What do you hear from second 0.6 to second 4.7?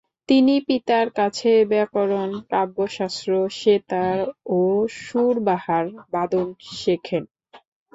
পিতার কাছে ব্যাকরণ, কাব্যশাস্ত্র, সেতার ও